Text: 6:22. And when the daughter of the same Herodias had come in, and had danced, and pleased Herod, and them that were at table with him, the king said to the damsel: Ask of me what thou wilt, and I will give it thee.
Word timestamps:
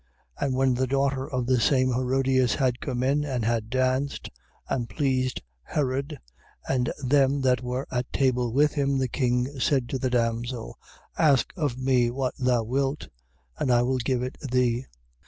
6:22. 0.39 0.47
And 0.47 0.55
when 0.55 0.73
the 0.73 0.87
daughter 0.87 1.29
of 1.31 1.45
the 1.45 1.59
same 1.59 1.93
Herodias 1.93 2.55
had 2.55 2.79
come 2.81 3.03
in, 3.03 3.23
and 3.23 3.45
had 3.45 3.69
danced, 3.69 4.31
and 4.67 4.89
pleased 4.89 5.43
Herod, 5.61 6.17
and 6.67 6.91
them 7.05 7.41
that 7.41 7.61
were 7.61 7.85
at 7.91 8.11
table 8.11 8.51
with 8.51 8.73
him, 8.73 8.97
the 8.97 9.07
king 9.07 9.59
said 9.59 9.87
to 9.89 9.99
the 9.99 10.09
damsel: 10.09 10.79
Ask 11.19 11.53
of 11.55 11.77
me 11.77 12.09
what 12.09 12.33
thou 12.39 12.63
wilt, 12.63 13.09
and 13.59 13.71
I 13.71 13.83
will 13.83 13.99
give 13.99 14.23
it 14.23 14.39
thee. 14.51 14.85